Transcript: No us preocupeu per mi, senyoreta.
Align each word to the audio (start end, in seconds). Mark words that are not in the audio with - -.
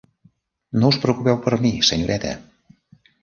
No 0.83 0.89
us 0.93 0.97
preocupeu 1.03 1.37
per 1.45 1.53
mi, 1.65 1.71
senyoreta. 1.91 2.31